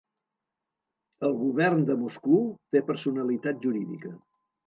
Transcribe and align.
El 1.27 1.35
Govern 1.41 1.83
de 1.91 1.97
Moscou 2.05 2.41
té 2.77 2.83
personalitat 2.89 3.61
jurídica. 3.67 4.15